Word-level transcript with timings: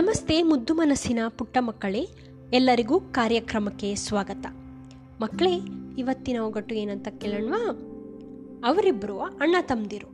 ನಮಸ್ತೆ 0.00 0.42
ಮುದ್ದು 0.42 0.74
ಮನಸ್ಸಿನ 0.74 1.18
ಪುಟ್ಟ 1.28 1.58
ಮಕ್ಕಳೇ, 1.60 2.08
ಎಲ್ಲರಿಗೂ 2.52 3.00
ಕಾರ್ಯಕ್ರಮಕ್ಕೆ 3.00 3.94
ಸ್ವಾಗತ. 3.94 4.46
ಮಕ್ಕಳೇ, 5.20 5.60
ಇವತ್ತಿನ 5.98 6.40
ಒಗಟು 6.40 6.74
ಏನಂತ 6.74 7.08
ಕೇಳೋಣವಾ? 7.08 7.70
ಅವರಿಬ್ಬರು 8.64 9.20
ಅಣ್ಣ 9.20 9.56
ತಮ್ಮದಿರು. 9.60 10.06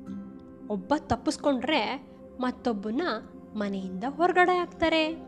ಒಬ್ಬ 0.69 0.95
ತಪ್ಪಿಸ್ಕೊಂಡ್ರೆ 0.99 2.07
ಮತ್ತೊಬ್ಬನ 2.41 3.03
ಮನೆಯಿಂದ 3.55 4.05
ಹೊರಗಡೆ 4.09 4.59
ಹಾಕ್ತಾರೆ. 4.59 5.23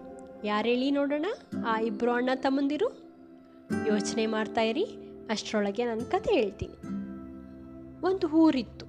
ಯಾರು 0.45 0.69
ಹೇಳಿ 0.69 0.91
ನೋಡೋಣ? 0.91 1.27
ಆ 1.67 1.81
ಇಬ್ಬರು 1.81 2.11
ಅಣ್ಣ 2.11 2.31
ತಮ್ಮಂದಿರು. 2.35 2.89
ಯೋಚನೆ 3.87 4.27
ಮಾಡ್ತಾ 4.27 4.61
ಇರಿ, 4.61 4.85
ಅಷ್ಟರೊಳಗೆ 5.31 5.85
ನನ್ನ 5.85 6.01
ಕತೆ 6.01 6.33
ಹೇಳ್ತೀನಿ. 6.33 6.75
ಒಂದು 8.07 8.29
ಊರಿತ್ತು. 8.29 8.87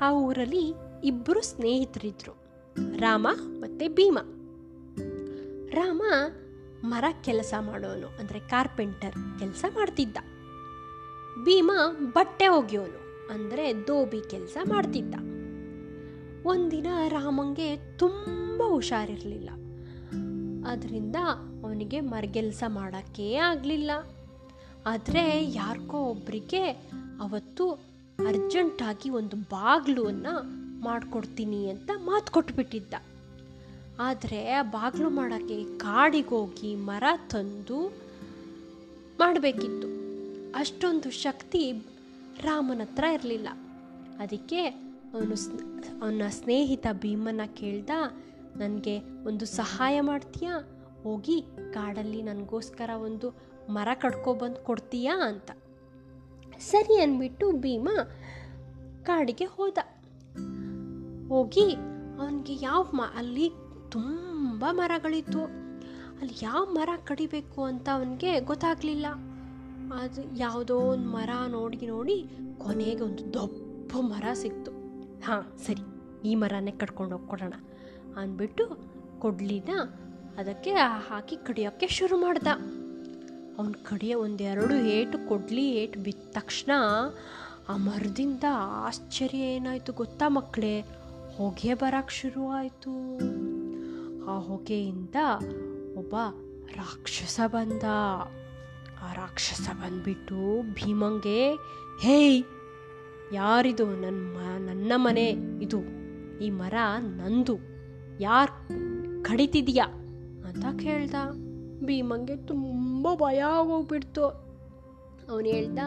ಆ 0.00 0.12
ಊರಲ್ಲಿ 0.12 0.74
ಇಬ್ಬರು 1.04 1.40
ಸ್ನೇಹಿತರಿದ್ರು. 1.40 2.36
ರಾಮ 2.98 3.28
ಮತ್ತು 3.34 3.94
ಭೀಮ. 3.94 4.18
ರಾಮ 5.74 6.02
ಮರ 6.90 7.04
ಕೆಲಸ 7.26 7.54
ಮಾಡೋನು, 7.60 8.08
ಅಂದರೆ 8.20 8.38
ಕಾರ್ಪೆಂಟರ್ 8.52 9.16
ಕೆಲಸ 9.38 9.64
ಮಾಡ್ತಿದ್ದ. 9.74 10.18
ಭೀಮ 11.44 11.70
ಬಟ್ಟೆ 12.16 12.46
ಒಗೆಯೋನು, 12.48 13.00
ಅಂದರೆ 13.34 13.64
ದೋಬಿ 13.88 14.20
ಕೆಲಸ 14.30 14.56
ಮಾಡ್ತಿದ್ದ. 14.64 15.14
ಒಂದಿನ 16.44 16.86
ರಾಮಂಗೆ 17.08 17.68
ತುಂಬ 17.76 18.62
ಹುಷಾರಿರಲಿಲ್ಲ. 18.72 19.50
ಅದರಿಂದ 20.72 21.16
ಅವನಿಗೆ 21.64 22.00
ಮರಗೆಲಸ 22.00 22.62
ಮಾಡೋಕ್ಕೇ 22.68 23.28
ಆಗಲಿಲ್ಲ. 23.50 23.90
ಆದರೆ 24.86 25.24
ಯಾರಿಗೋ 25.54 26.00
ಒಬ್ಬರಿಗೆ 26.12 26.64
ಅವತ್ತು 27.26 27.64
ಅರ್ಜೆಂಟಾಗಿ 28.28 29.10
ಒಂದು 29.20 29.36
ಬಾಗಿಲನ್ನು 29.36 30.34
ಮಾಡಿಕೊಡ್ತೀನಿ 30.84 31.60
ಅಂತ 31.70 31.90
ಮಾತು 32.08 32.28
ಕೊಟ್ಬಿಟ್ಟಿದ್ದ. 32.32 32.94
ಆದರೆ 33.98 34.62
ಬಾಗಿಲು 34.62 35.10
ಮಾಡೋಕ್ಕೆ 35.10 35.64
ಕಾಡಿಗೆ 35.64 36.28
ಹೋಗಿ 36.28 36.74
ಮರ 36.74 37.04
ತಂದು 37.28 37.88
ಮಾಡಬೇಕಿತ್ತು. 39.18 39.88
ಅಷ್ಟೊಂದು 40.54 41.10
ಶಕ್ತಿ 41.10 41.72
ರಾಮನ 42.40 42.80
ಹತ್ರ 42.80 43.04
ಇರಲಿಲ್ಲ. 43.04 43.48
ಅದಕ್ಕೆ 44.18 44.66
ಅವನು 45.14 45.34
ಅವನ 46.02 46.22
ಸ್ನೇಹಿತ 46.28 46.86
ಭೀಮನ 46.92 47.40
ಕೇಳ್ದ, 47.46 47.90
ನನಗೆ 48.56 48.98
ಒಂದು 49.26 49.46
ಸಹಾಯ 49.46 50.00
ಮಾಡ್ತೀಯಾ? 50.00 50.68
ಹೋಗಿ 51.02 51.42
ಕಾಡಲ್ಲಿ 51.72 52.22
ನನಗೋಸ್ಕರ 52.22 52.90
ಒಂದು 52.90 53.34
ಮರ 53.68 53.88
ಕಡ್ಕೊಬಂದು 53.94 54.64
ಕೊಡ್ತೀಯಾ 54.64 55.28
ಅಂತ. 55.28 55.50
ಸರಿ 56.60 57.00
ಅಂದ್ಬಿಟ್ಟು 57.00 57.52
ಭೀಮ 57.52 57.88
ಕಾಡಿಗೆ 59.04 59.44
ಹೋದ. 59.44 59.78
ಹೋಗಿ 61.28 61.72
ಅವನಿಗೆ 62.20 62.54
ಯಾವ 62.54 62.90
ಮ, 62.94 63.02
ಅಲ್ಲಿ 63.16 63.50
ತುಂಬ 63.92 64.64
ಮರಗಳಿತ್ತು 64.70 65.42
ಅಲ್ಲಿ 66.20 66.34
ಯಾವ 66.42 66.64
ಮರ 66.64 66.88
ಕಡಿಬೇಕು 67.04 67.64
ಅಂತ 67.64 67.88
ಅವನಿಗೆ 67.92 68.40
ಗೊತ್ತಾಗಲಿಲ್ಲ. 68.40 69.06
ಅದು 69.94 70.38
ಯಾವುದೋ 70.38 70.76
ಒಂದು 70.76 71.08
ಮರ 71.08 71.30
ನೋಡಿ 71.48 71.86
ನೋಡಿ 71.86 72.16
ಕೊನೆಗೆ 72.58 73.00
ಒಂದು 73.00 73.34
ದೊಡ್ಡ 73.34 73.92
ಮರ 74.00 74.24
ಸಿಕ್ತು. 74.32 74.70
ಹಾಂ, 75.20 75.42
ಸರಿ, 75.66 75.82
ಈ 76.28 76.34
ಮರನೇ 76.34 76.70
ಕಟ್ಕೊಂಡು 76.70 77.16
ಹೋಗ್ಕೊಡೋಣ 77.16 77.54
ಅಂದ್ಬಿಟ್ಟು 78.16 78.64
ಕೊಡ್ಲಿನ 79.18 79.68
ಅದಕ್ಕೆ 80.38 80.72
ಹಾಕಿ 81.08 81.36
ಕಡಿಯೋಕ್ಕೆ 81.36 81.86
ಶುರು 81.88 82.16
ಮಾಡ್ದ. 82.16 82.48
ಅವನು 83.58 83.84
ಕಡಿಯೋ 83.84 84.20
ಒಂದೆರಡು 84.20 84.74
ಏಟು 84.74 85.28
ಕೊಡ್ಲಿ 85.28 85.70
ಏಟು 85.70 86.00
ಬಿದ್ದ 86.00 86.30
ತಕ್ಷಣ 86.30 86.70
ಆ 87.68 87.76
ಮರದಿಂದ 87.76 88.44
ಆಶ್ಚರ್ಯ 88.86 89.38
ಏನಾಯಿತು 89.38 89.92
ಗೊತ್ತಾ 89.92 90.28
ಮಕ್ಕಳೇ? 90.28 90.80
ಹೊಗೆ 91.36 91.74
ಬರೋಕ್ಕೆ 91.74 92.14
ಶುರು 92.14 92.48
ಆಯಿತು 92.48 92.92
ಆ 94.28 94.38
ಹೊಗೆಯಿಂದ 94.38 95.14
ಒಬ್ಬ 95.96 96.14
ರಾಕ್ಷಸ 96.76 97.40
ಬಂದ. 97.46 97.82
ಆ 99.02 99.12
ರಾಕ್ಷಸ 99.12 99.70
ಬಂದ್ಬಿಟ್ಟು 99.70 100.62
ಭೀಮಂಗೆ, 100.74 101.54
ಹೇಯ್, 102.00 102.44
ಯಾರಿದು 103.32 103.86
ನನ್ನ 103.86 104.36
ಮ, 104.36 104.66
ನನ್ನ 104.66 104.92
ಮನೆ 104.96 105.30
ಇದು? 105.62 105.80
ಈ 106.38 106.50
ಮರ 106.50 106.74
ನಂದು. 106.98 107.58
ಯಾರು 108.20 108.68
ಕಡಿತಿದ್ಯಾ? 109.22 109.84
ಅಂತ 110.48 110.82
ಕೇಳ್ದ. 110.82 111.14
ಭೀಮಂಗೆ 111.84 112.36
ತುಂಬ 112.36 113.14
ಭಯ 113.14 113.38
ಆಗೋಗ್ಬಿಡ್ತು. 113.38 114.24
ಅವನು 115.30 115.46
ಹೇಳ್ದ, 115.46 115.78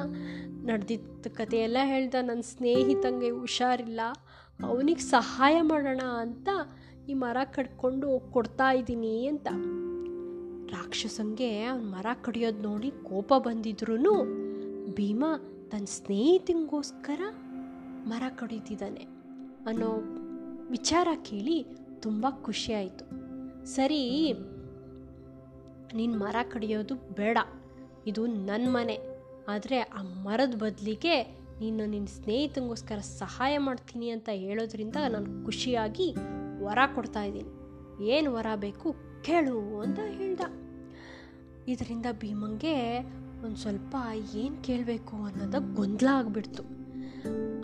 ನಡೆದಿದ್ದ 0.66 1.28
ಕಥೆಯೆಲ್ಲ 1.28 1.78
ಹೇಳ್ದ 1.84 2.16
ನನ್ನ 2.22 2.42
ಸ್ನೇಹಿತಂಗೆ 2.42 3.30
ಹುಷಾರಿಲ್ಲ. 3.30 4.02
ಅವನಿಗೆ 4.64 5.00
ಸಹಾಯ 5.00 5.62
ಮಾಡೋಣ 5.62 6.02
ಅಂತ 6.18 6.50
ಈ 7.10 7.14
ಮರ 7.14 7.38
ಕಡ್ಕೊಂಡು 7.44 8.32
ಕೊಡ್ತಾ 8.32 8.72
ಇದ್ದೀನಿ 8.74 9.28
ಅಂತ. 9.28 9.48
ರಾಕ್ಷಸಂಗೆ 10.72 11.64
ಅವ್ನ 11.64 11.94
ಮರ 11.96 12.06
ಕಡಿಯೋದು 12.22 12.62
ನೋಡಿ 12.62 12.92
ಕೋಪ 12.92 13.34
ಬಂದಿದ್ರು 13.38 14.24
ಭೀಮ 14.94 15.26
ತನ್ನ 15.72 15.86
ಸ್ನೇಹಿತಿಗೋಸ್ಕರ 15.86 17.22
ಮರ 18.08 18.24
ಕಡಿತಿದ್ದಾನೆ 18.30 19.04
ಅನ್ನೋ 19.66 19.92
ವಿಚಾರ 20.70 21.08
ಕೇಳಿ 21.24 21.66
ತುಂಬ 22.02 22.26
ಖುಷಿಯಾಯಿತು 22.42 23.06
ಸರಿ 23.66 24.34
ನಿನ್ನ 25.94 26.16
ಮರ 26.18 26.36
ಕಡಿಯೋದು 26.52 26.96
ಬೇಡ, 26.96 27.38
ಇದು 28.08 28.26
ನನ್ನ 28.26 28.68
ಮನೆ, 28.70 28.98
ಆದರೆ 29.48 29.80
ಆ 29.80 30.02
ಮರದ 30.02 30.56
ಬದಲಿಗೆ 30.56 31.24
ನೀನು 31.60 31.86
ನಿನ್ನ 31.86 32.08
ಸ್ನೇಹಿತಂಗೋಸ್ಕರ 32.08 33.00
ಸಹಾಯ 33.00 33.58
ಮಾಡ್ತೀನಿ 33.58 34.10
ಅಂತ 34.10 34.30
ಹೇಳೋದ್ರಿಂದ 34.34 34.96
ನಾನು 35.10 35.46
ಖುಷಿಯಾಗಿ 35.46 36.16
ವರ 36.66 36.78
ಕೊಡ್ತಾ 36.96 37.24
ಇದ್ದೀನಿ. 37.24 37.50
ಏನು 38.06 38.34
ವರ 38.34 38.46
ಬೇಕು 38.56 38.96
ಕೇಳು 39.22 39.80
ಅಂತ 39.80 40.00
ಹೇಳ್ದ. 40.00 40.42
ಇದರಿಂದ 41.68 42.06
ಭೀಮಂಗೆ 42.12 43.00
ಒಂದು 43.46 43.56
ಸ್ವಲ್ಪ 43.56 43.96
ಏನು 44.36 44.64
ಕೇಳಬೇಕು 44.64 45.16
ಅನ್ನೋದು 45.18 45.76
ಗೊಂದಲ 45.76 46.08
ಆಗಿಬಿಡ್ತು. 46.12 46.64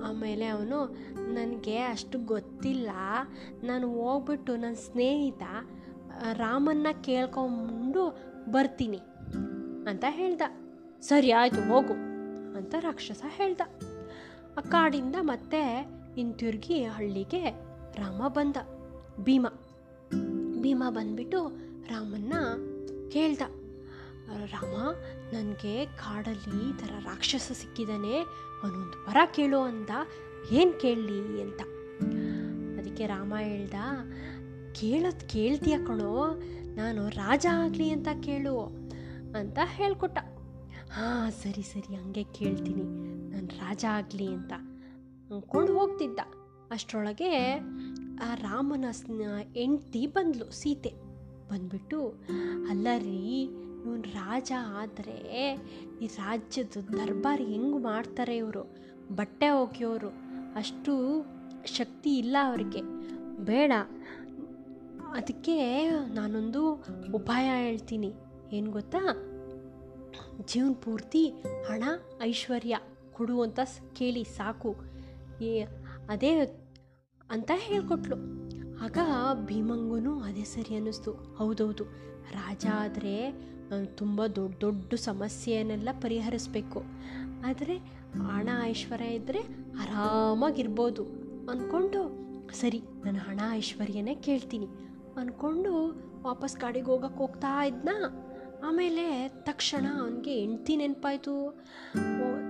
ಆಮೇಲೆ 0.03 0.45
ಅವನು, 0.45 0.85
ನನಗೆ 1.33 1.77
ಅಷ್ಟು 1.77 2.19
ಗೊತ್ತಿಲ್ಲ. 2.19 2.89
ನಾನು 3.63 3.93
ಹೋಗ್ಬಿಟ್ಟು 3.93 4.55
ನನ್ನ 4.55 4.75
ಸ್ನೇಹಿತ 4.75 5.43
ರಾಮನ್ನ 6.33 6.87
ಕೇಳ್ಕೊಂಡು 7.01 8.17
ಬರ್ತೀನಿ 8.51 8.99
ಅಂತ 9.89 10.05
ಹೇಳ್ದ. 10.09 10.41
ಸರಿ, 11.01 11.31
ಆಯಿತು, 11.31 11.69
ಹೋಗು 11.69 11.93
ಅಂತ 12.57 12.75
ರಾಕ್ಷಸ 12.79 13.23
ಹೇಳ್ದ. 13.27 13.61
ಆ 14.57 14.61
ಕಾಡಿಂದ 14.61 15.15
ಮತ್ತೆ 15.21 15.87
ಹಿಂತಿರುಗಿ 16.15 16.83
ಹಳ್ಳಿಗೆ 16.83 17.49
ರಾಮ 17.95 18.27
ಬಂದ. 18.27 18.57
ಭೀಮ. 19.19 19.47
ಭೀಮ 20.61 20.83
ಬಂದ್ಬಿಟ್ಟು 20.89 21.47
ರಾಮನ್ನ 21.87 22.33
ಕೇಳ್ದ 23.09 23.41
ರಾಮ, 24.45 24.75
ನನಗೆ 25.33 25.85
ಕಾಡಲ್ಲಿ 25.85 26.69
ಈ 26.69 26.73
ಥರ 26.73 26.91
ರಾಕ್ಷಸ 26.99 27.51
ಸಿಕ್ಕಿದ್ದಾನೆ 27.51 28.19
ಅವನೊಂದು 28.63 29.09
ವರ 29.09 29.17
ಕೇಳು 29.33 29.59
ಅಂತ 29.59 29.91
ಏನು 30.51 30.79
ಕೇಳಲಿ 30.79 31.41
ಅಂತ. 31.41 31.61
ಅದಕ್ಕೆ 32.79 33.07
ರಾಮ 33.07 33.33
ಹೇಳ್ದ, 33.39 33.73
ಕೇಳೋದು 34.73 35.29
ಕೇಳ್ತೀಯ 35.29 35.77
ಕಣೋ, 35.77 36.39
ನಾನು 36.75 37.09
ರಾಜ 37.09 37.45
ಆಗಲಿ 37.51 37.89
ಅಂತ 37.89 38.07
ಕೇಳು, 38.23 38.59
ಅಂತ 39.39 39.59
ಹೇಳ್ಕೊಟ್ಟ. 39.65 40.19
ಹಾಂ, 40.91 41.31
ಸರಿ 41.31 41.61
ಸರಿ, 41.61 41.95
ಹಂಗೆ 41.95 42.23
ಕೇಳ್ತೀನಿ. 42.23 42.83
ನಾನು 43.31 43.47
ರಾಜ 43.47 43.85
ಆಗಲಿ 43.89 44.27
ಅಂತ. 44.27 44.53
ಅಂದ್ಕೊಂಡು 45.33 45.79
ಹೋಗ್ತಿದ್ದ. 45.79 46.19
ಅಷ್ಟರೊಳಗೆ 46.71 47.59
ಆ 48.21 48.35
ರಾಮನ 48.35 48.85
ಹೆಂಡ್ತಿ 49.53 50.07
ಬಂದ್ಲು, 50.07 50.51
ಸೀತೆ. 50.51 50.89
ಬಂದ್ಬಿಟ್ಟು, 51.49 52.13
ಅಲ್ಲ 52.69 52.87
ರೀ 52.97 53.43
ಇವನು 53.85 54.01
ರಾಜ 54.01 54.51
ಆದರೆ 54.77 55.57
ಈ 56.01 56.07
ರಾಜ್ಯದ 56.07 56.67
ದರ್ಬಾರ್ 56.67 57.41
ಹೆಂಗೆ 57.41 57.77
ಮಾಡ್ತಾರೆ 57.77 58.37
ಇವರು? 58.37 58.75
ಬಟ್ಟೆ 59.15 59.49
ಒಗೆಯೋರು, 59.49 60.07
ಅಷ್ಟು 60.55 61.25
ಶಕ್ತಿ 61.65 62.17
ಇಲ್ಲ 62.17 62.37
ಅವರಿಗೆ. 62.43 62.81
ಬೇಡ. 63.45 63.71
ಅದಕ್ಕೆ 65.15 65.89
ನಾನೊಂದು 65.89 66.73
ಉಪಾಯ 67.13 67.49
ಹೇಳ್ತೀನಿ. 67.57 68.13
ಏನು 68.53 68.71
ಗೊತ್ತಾ? 68.71 68.99
ಜೀವನ 70.45 70.73
ಪೂರ್ತಿ 70.73 71.29
ಹಣ, 71.67 71.83
ಐಶ್ವರ್ಯ 72.21 72.79
ಕೊಡು 73.11 73.41
ಅಂತ 73.41 73.59
ಕೇಳಿ, 73.93 74.23
ಸಾಕು. 74.23 74.75
ಏ, 75.41 75.63
ಅದೇ 76.09 76.60
ಅಂತ 77.33 77.51
ಹೇಳ್ಕೊಟ್ಲು. 77.67 78.17
ಆಗ 78.85 78.97
ಭೀಮಂಗೂ 79.49 80.13
ಅದೇ 80.27 80.45
ಸರಿ 80.53 80.73
ಅನ್ನಿಸ್ತು. 80.79 81.11
ಹೌದೌದು, 81.39 81.83
ರಾಜ 82.37 82.65
ಆದರೆ 82.83 83.15
ತುಂಬ 83.99 84.19
ದೊಡ್ಡ 84.39 84.57
ದೊಡ್ಡ 84.63 84.93
ಸಮಸ್ಯೆಯನ್ನೆಲ್ಲ 85.09 85.89
ಪರಿಹರಿಸ್ಬೇಕು. 86.05 86.79
ಆದರೆ 87.49 87.75
ಹಣ 88.29 88.49
ಐಶ್ವರ್ಯ 88.71 89.17
ಇದ್ದರೆ 89.19 89.41
ಆರಾಮಾಗಿರ್ಬೋದು 89.81 91.03
ಅಂದ್ಕೊಂಡು 91.51 92.01
ಸರಿ, 92.61 92.79
ನಾನು 93.05 93.19
ಹಣ 93.27 93.39
ಐಶ್ವರ್ಯನೇ 93.59 94.15
ಕೇಳ್ತೀನಿ 94.27 94.67
ಅಂದ್ಕೊಂಡು 95.21 95.71
ವಾಪಸ್ 96.27 96.55
ಗಾಡಿಗೆ 96.63 96.89
ಹೋಗಕ್ಕೆ 96.93 97.19
ಹೋಗ್ತಾ 97.23 97.51
ಇದ್ನ. 97.69 97.89
ಆಮೇಲೆ 98.67 99.05
ತಕ್ಷಣ 99.47 99.85
ಅವನಿಗೆ 100.01 100.33
ಹೆಂಡ್ತಿ 100.41 100.73
ನೆನಪಾಯಿತು. 100.81 101.35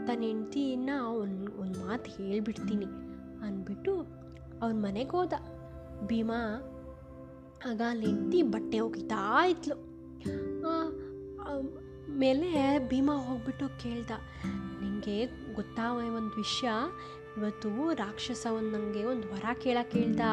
ತನ್ನ 0.07 0.21
ಹೆಂಡ್ತಿನ 0.29 0.91
ಒಂದು 1.21 1.51
ಒಂದು 1.63 1.77
ಮಾತು 1.85 2.09
ಹೇಳಿಬಿಡ್ತೀನಿ 2.17 2.87
ಅಂದ್ಬಿಟ್ಟು 3.47 3.93
ಅವನ 4.61 4.75
ಮನೆಗೆ 4.85 5.13
ಹೋದ. 5.17 5.35
ಭೀಮಾ 6.07 6.39
ಆಗ 7.69 7.81
ಅಲ್ಲಿ 7.89 8.41
ಬಟ್ಟೆ 8.53 8.77
ಒಗಿತಾ 8.79 9.23
ಇದ್ಲು. 9.45 9.77
ಮೇಲೆ 12.21 12.49
ಭೀಮಾ 12.87 13.15
ಹೋಗ್ಬಿಟ್ಟು 13.27 13.65
ಕೇಳ್ದ, 13.83 14.11
ನಿಂಗೆ 14.81 15.17
ಗೊತ್ತಾ 15.53 15.85
ಒಂದು 16.17 16.33
ವಿಷಯ? 16.35 16.71
ಇವತ್ತು 17.37 17.69
ರಾಕ್ಷಸ 17.93 18.43
ಒಂದು 18.49 18.71
ನನಗೆ 18.71 19.03
ಒಂದು 19.03 19.27
ವರ 19.27 19.53
ಕೇಳಕ್ಕೆ 19.63 19.95
ಹೇಳ್ದ 19.99 20.23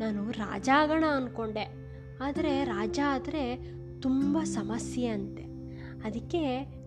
ನಾನು 0.00 0.22
ರಾಜ 0.32 0.68
ಆಗೋಣ 0.74 1.04
ಅಂದ್ಕೊಂಡೆ 1.18 1.64
ಆದರೆ 2.20 2.52
ರಾಜ 2.64 2.98
ಆದರೆ 3.08 3.44
ತುಂಬ 4.02 4.38
ಸಮಸ್ಯೆ 4.50 5.06
ಅಂತೆ. 5.06 5.44
ಅದಕ್ಕೆ 6.06 6.42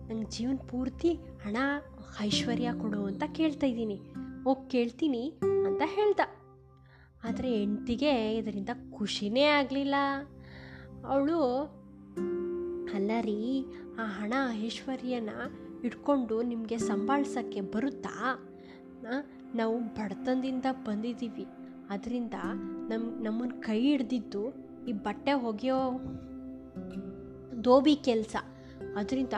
ನಂಗೆ 0.08 0.28
ಜೀವನ 0.30 0.58
ಪೂರ್ತಿ 0.70 1.12
ಹಣ, 1.44 1.56
ಐಶ್ವರ್ಯ 2.20 2.68
ಕೊಡು 2.80 3.00
ಅಂತ 3.04 3.24
ಕೇಳ್ತಾ 3.32 3.66
ಇದ್ದೀನಿ. 3.66 3.98
ಹೋಗಿ 4.44 4.64
ಕೇಳ್ತೀನಿ 4.70 5.22
ಅಂತ 5.68 5.82
ಹೇಳ್ದ. 5.86 6.20
ಆದರೆ 7.28 7.58
ಹೆಂಡ್ತಿಗೆ 7.58 8.36
ಇದರಿಂದ 8.36 8.68
ಖುಷಿನೇ 8.90 9.42
ಆಗಲಿಲ್ಲ. 9.42 9.94
ಅವಳು, 11.06 11.40
ಅಲ್ಲ 12.94 13.10
ರೀ, 13.20 13.64
ಆ 13.98 14.04
ಹಣ 14.04 14.34
ಐಶ್ವರ್ಯನ 14.64 15.30
ಇಟ್ಕೊಂಡು 15.84 16.42
ನಿಮಗೆ 16.42 16.78
ಸಂಭಾಳ್ಸೋಕ್ಕೆ 16.78 17.60
ಬರುತ್ತಾ? 17.60 18.38
ನಾವು 19.54 19.78
ಬಡತನದಿಂದ 19.78 20.64
ಬಂದಿದ್ದೀವಿ. 20.86 21.46
ಅದರಿಂದ 21.90 22.34
ನಮ್ಮ 22.88 23.22
ನಮ್ಮನ್ನು 23.22 23.60
ಕೈ 23.62 23.80
ಹಿಡ್ದಿದ್ದು 23.80 24.42
ಈ 24.88 24.92
ಬಟ್ಟೆ 24.92 25.32
ಒಗೆಯೋ 25.32 25.78
ದೋಬಿ 27.64 27.96
ಕೆಲಸ. 27.96 28.36
ಅದರಿಂದ 28.96 29.32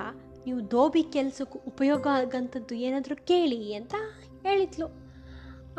ನೀವು 0.46 0.70
ದೋಬಿ 0.70 1.02
ಕೆಲಸಕ್ಕೆ 1.02 1.58
ಉಪಯೋಗ 1.66 2.06
ಆಗಂಥದ್ದು 2.06 2.74
ಏನಾದರೂ 2.74 3.16
ಕೇಳಿ 3.24 3.74
ಅಂತ 3.74 3.94
ಹೇಳಿದ್ಲು. 4.42 5.07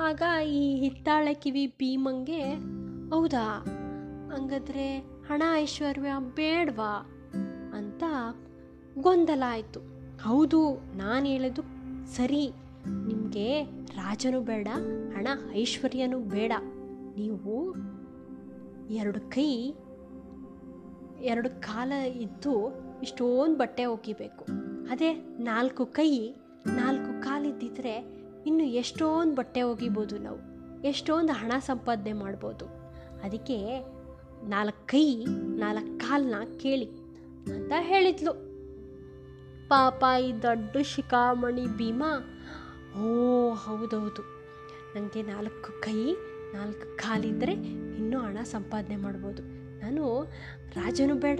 ಆಗ 0.01 0.21
ಈ 0.45 0.75
ಹಿತ್ತಾಳೆ 0.75 1.33
ಕಿವಿ 1.33 1.67
ಭೀಮಂಗೆ, 1.67 2.53
ಹೌದಾ? 3.09 3.65
ಹಂಗಾದ್ರೆ 4.33 4.97
ಹಣ 4.99 5.43
ಐಶ್ವರ್ಯ 5.53 6.11
ಬೇಡವಾ? 6.35 7.09
ಅಂತ 7.73 8.03
ಗೊಂದಲ 8.99 9.43
ಆಯಿತು 9.47 9.79
ಹೌದು, 10.23 10.75
ನಾನು 10.97 11.25
ಹೇಳೋದು 11.25 11.61
ಸರಿ. 12.15 12.51
ನಿಮಗೆ 13.07 13.63
ರಾಜನೂ 13.95 14.41
ಬೇಡ, 14.41 14.67
ಹಣ 15.17 15.27
ಐಶ್ವರ್ಯನೂ 15.53 16.19
ಬೇಡ. 16.19 16.51
ನೀವು 17.17 17.75
ಎರಡು 18.89 19.19
ಕೈ, 19.19 19.73
ಎರಡು 21.21 21.61
ಕಾಲ 21.61 21.91
ಇದ್ದು 21.91 22.53
ಇಷ್ಟೊಂದು 23.01 23.57
ಬಟ್ಟೆ 23.57 23.85
ಒಗಿಬೇಕು. 23.85 24.45
ಅದೇ 24.89 25.13
ನಾಲ್ಕು 25.39 25.85
ಕೈ, 25.85 26.33
ನಾಲ್ಕು 26.67 27.21
ಕಾಲಿದ್ದಿದ್ರೆ 27.21 28.18
ಇನ್ನು 28.49 28.63
ಎಷ್ಟೊಂದು 28.63 29.35
ಬಟ್ಟೆ 29.35 29.61
ಒಗಿಬೋದು 29.61 30.17
ನಾವು. 30.17 30.39
ಎಷ್ಟೊಂದು 30.83 31.33
ಹಣ 31.33 31.51
ಸಂಪಾದನೆ 31.59 32.13
ಮಾಡ್ಬೋದು. 32.13 32.65
ಅದಕ್ಕೆ 33.23 33.79
ನಾಲ್ಕು 34.47 34.87
ಕೈ, 34.87 35.25
ನಾಲ್ಕು 35.57 35.99
ಕಾಲನ್ನ 35.99 36.57
ಕೇಳಿ 36.57 36.85
ಅಂತ 37.55 37.71
ಹೇಳಿದ್ಲು. 37.79 38.33
ಪಾಪ 39.69 40.03
ಈ 40.21 40.41
ದೊಡ್ಡ 40.41 40.77
ಶಿಖಾಮಣಿ 40.81 41.65
ಭೀಮಾ. 41.77 42.39
ಓ, 43.01 43.49
ಹೌದೌದು. 43.53 44.21
ನನಗೆ 44.95 45.21
ನಾಲ್ಕು 45.21 45.81
ಕೈ, 45.81 46.15
ನಾಲ್ಕು 46.53 46.97
ಕಾಲಿದ್ದರೆ 46.97 47.51
ಇನ್ನೂ 47.97 48.19
ಹಣ 48.19 48.37
ಸಂಪಾದನೆ 48.43 48.95
ಮಾಡ್ಬೋದು. 48.95 49.43
ನಾನು 49.79 50.23
ರಾಜನೂ 50.75 51.15
ಬೇಡ, 51.15 51.39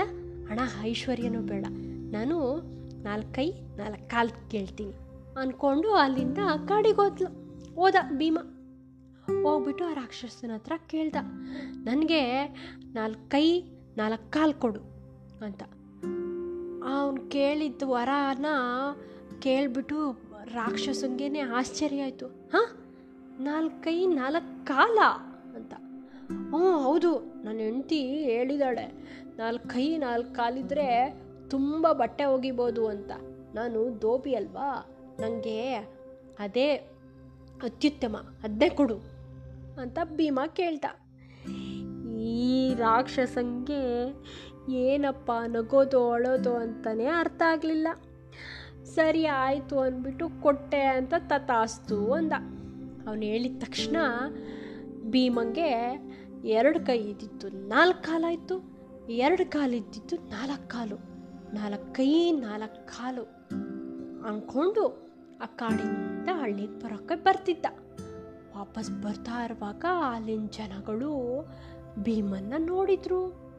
ಹಣ 0.50 0.60
ಐಶ್ವರ್ಯನೂ 0.82 1.42
ಬೇಡ. 1.42 1.66
ನಾನು 2.12 2.62
ನಾಲ್ಕು 3.04 3.34
ಕೈ, 3.34 3.52
ನಾಲ್ಕು 3.52 4.10
ಕಾಲು 4.10 4.50
ಕೇಳ್ತೀನಿ. 4.50 5.09
ಅಂದ್ಕೊಂಡು 5.38 5.94
ಅಲ್ಲಿಂದ 5.94 6.38
ಕಾಡಿಗೋದ್ಲು 6.68 7.28
ಹೋದ 7.76 7.96
ಭೀಮ. 8.18 8.38
ಹೋಗ್ಬಿಟ್ಟು 9.44 9.86
ಆ 9.86 9.94
ರಾಕ್ಷಸನ 9.94 10.52
ಹತ್ರ 10.52 10.72
ಕೇಳ್ದ. 10.88 11.16
ನನಗೆ 11.84 12.46
ನಾಲ್ಕು 12.94 13.30
ಕೈ, 13.30 13.62
ನಾಲ್ಕು 13.98 14.32
ಕಾಲು 14.32 14.54
ಕೊಡು 14.54 14.80
ಅಂತ. 15.46 15.64
ಅವನು 16.86 17.30
ಕೇಳಿದ್ದು 17.30 17.90
ವರನ 17.90 18.46
ಕೇಳಿಬಿಟ್ಟು 19.40 20.12
ರಾಕ್ಷಸಂಗೆ 20.54 21.40
ಆಶ್ಚರ್ಯ 21.40 22.02
ಆಯಿತು. 22.02 22.28
ಹಾಂ, 22.28 22.84
ನಾಲ್ಕು 23.44 23.82
ಕೈ, 23.82 24.08
ನಾಲ್ಕು 24.08 24.66
ಕಾಲ? 24.66 25.00
ಅಂತ. 25.56 25.74
ಹ್ಞೂ, 26.26 26.78
ಹೌದು. 26.78 27.44
ನನ್ನ 27.44 27.60
ಹೆಂಡತಿ 27.60 28.02
ಹೇಳಿದಾಳೆ. 28.08 28.86
ನಾಲ್ಕು 29.38 29.68
ಕೈ, 29.68 29.98
ನಾಲ್ಕು 29.98 30.34
ಕಾಲಿದ್ರೆ 30.34 31.22
ತುಂಬ 31.50 31.92
ಬಟ್ಟೆ 31.92 32.26
ಒಗಿಬೋದು 32.26 32.88
ಅಂತ. 32.88 33.12
ನಾನು 33.56 34.02
ದೋಬಿ 34.02 34.36
ಅಲ್ವಾ? 34.36 34.86
ನನಗೆ 35.20 35.76
ಅದೇ 36.40 36.74
ಅತ್ಯುತ್ತಮ 37.64 38.18
ಅದನ್ನೇ 38.44 38.70
ಕೊಡು 38.70 38.98
ಅಂತ 39.82 40.00
ಭೀಮ 40.04 40.40
ಕೇಳ್ತ. 40.54 40.86
ಈ 42.18 42.74
ರಾಕ್ಷಸಂಗೆ 42.74 43.84
ಏನಪ್ಪ 44.72 45.32
ನಗೋದು 45.48 46.12
ಅಳೋದು 46.12 46.56
ಅಂತಲೇ 46.56 47.06
ಅರ್ಥ 47.06 47.42
ಆಗಲಿಲ್ಲ. 47.48 47.88
ಸರಿ 48.86 49.26
ಆಯಿತು 49.26 49.80
ಅಂದ್ಬಿಟ್ಟು 49.80 50.42
ಕೊಟ್ಟೆ 50.42 50.82
ಅಂತ 50.82 51.14
ತತಾಸ್ತು 51.28 52.14
ಅಂದ. 52.14 52.34
ಅವನು 53.08 53.22
ಹೇಳಿದ 53.22 53.60
ತಕ್ಷಣ 53.60 53.98
ಭೀಮಂಗೆ 55.10 55.70
ಎರಡು 56.46 56.80
ಕೈ 56.80 56.98
ಇದ್ದಿತ್ತು, 56.98 57.48
ನಾಲ್ಕು 57.50 58.04
ಕಾಲಾಯಿತು 58.04 58.56
ಎರಡು 59.10 59.52
ಕಾಲು 59.52 59.76
ಇದ್ದಿತ್ತು, 59.76 60.16
ನಾಲ್ಕು 60.16 60.70
ಕಾಲು, 60.70 60.98
ನಾಲ್ಕು 61.54 61.94
ಕೈ, 61.94 62.32
ನಾಲ್ಕು 62.32 62.88
ಕಾಲು 62.88 63.24
ಅಂದ್ಕೊಂಡು 64.28 65.09
ಆ 65.42 65.46
ಕಾಡಿನಿಂದ 65.46 66.30
ಹಳ್ಳಿಗೆ 66.42 66.80
ಬರೋಕ್ಕೆ 66.80 67.24
ಬರ್ತಿದ್ದ. 67.24 67.66
ವಾಪಸ್ 68.58 68.92
ಬರ್ತಾ 68.92 69.46
ಇರುವಾಗ 69.46 69.86
ಅಲ್ಲಿನ 70.14 70.48
ಜನಗಳು 70.48 71.46
ಭೀಮನ್ನ 72.00 72.54
ನೋಡಿದ್ರು. 72.58 73.50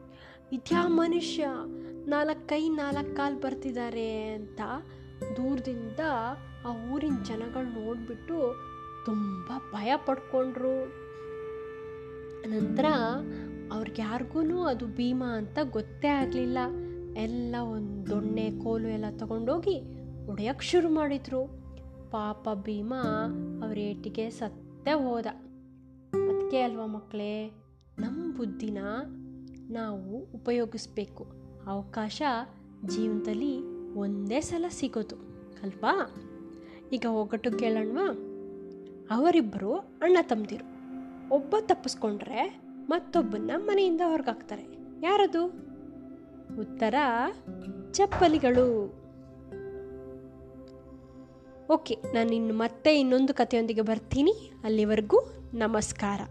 ಇದ್ಯಾ 0.51 0.87
ಮನುಷ್ಯ, 0.87 1.47
ನಾಲ್ಕು 2.07 2.47
ಕೈ, 2.47 2.69
ನಾಲ್ಕು 2.69 3.15
ಕಾಲು 3.15 3.41
ಬರ್ತಿದ್ದಾರೆ 3.41 4.23
ಅಂತ 4.23 4.61
ದೂರದಿಂದ 5.37 5.99
ಆ 6.65 6.93
ಊರಿನ 6.93 7.15
ಜನಗಳು 7.23 7.85
ನೋಡಿಬಿಟ್ಟು 7.85 8.55
ತುಂಬ 9.05 9.57
ಭಯ 9.73 9.93
ಪಡ್ಕೊಂಡ್ರು. 10.05 10.85
ನಂತರ 12.49 12.85
ಅವ್ರಿಗೆ 13.73 14.01
ಯಾರಿಗೂ 14.01 14.63
ಅದು 14.63 14.85
ಭೀಮ 14.85 15.23
ಅಂತ 15.23 15.57
ಗೊತ್ತೇ 15.71 16.07
ಆಗಲಿಲ್ಲ. 16.07 16.57
ಎಲ್ಲ 17.17 17.55
ಒಂದು 17.59 18.09
ದೊಣ್ಣೆ, 18.09 18.51
ಕೋಲು 18.51 18.87
ಎಲ್ಲ 18.87 19.05
ತಗೊಂಡೋಗಿ 19.17 19.79
ಹೊಡೆಯೋಕ್ಕೆ 20.25 20.65
ಶುರು 20.65 20.89
ಮಾಡಿದ್ರು. 20.89 21.60
ಪಾಪ 22.11 22.49
ಭೀಮ 22.63 22.93
ಅವ್ರ 23.63 23.77
ಏಟಿಗೆ 23.77 24.29
ಸತ್ತೇ 24.29 24.91
ಹೋದ. 24.91 25.25
ಅದಕ್ಕೆ 26.13 26.61
ಅಲ್ವಾ 26.61 26.85
ಮಕ್ಕಳೇ 26.85 27.51
ನಮ್ಮ 27.99 28.37
ಬುದ್ಧಿನ 28.37 28.77
ನಾವು 29.69 30.17
ಉಪಯೋಗಿಸ್ಬೇಕು. 30.17 31.27
ಅವಕಾಶ 31.67 32.21
ಜೀವನದಲ್ಲಿ 32.85 33.61
ಒಂದೇ 33.93 34.41
ಸಲ 34.41 34.65
ಸಿಗೋದು, 34.69 35.15
ಅಲ್ವಾ? 35.63 36.15
ಈಗ 36.91 37.05
ಒಗ್ಗಟ್ಟು 37.05 37.51
ಕೇಳೋಣವಾ. 37.51 38.07
ಅವರಿಬ್ಬರು 39.11 39.73
ಅಣ್ಣ 39.75 40.17
ತಮ್ಮದಿರು 40.21 40.65
ಒಬ್ಬ 41.35 41.55
ತಪ್ಪಿಸ್ಕೊಂಡ್ರೆ 41.61 42.61
ಮತ್ತೊಬ್ಬನ 42.89 43.51
ಮನೆಯಿಂದ 43.57 44.01
ಹೊರಗಾಕ್ತಾರೆ. 44.05 44.63
ಯಾರದು? 45.01 45.45
ಉತ್ತರ, 46.59 46.95
ಚಪ್ಪಲಿಗಳು. 47.91 49.00
ಓಕೆ 51.71 51.95
ನಾನು 52.13 52.31
ಇನ್ನು 52.35 52.53
ಮತ್ತೆ 52.53 52.99
ಇನ್ನೊಂದು 52.99 53.33
ಕಥೆಯೊಂದಿಗೆ 53.33 53.81
ಬರ್ತೀನಿ. 53.81 54.33
ಅಲ್ಲಿವರೆಗೂ 54.63 55.17
ನಮಸ್ಕಾರ. 55.53 56.21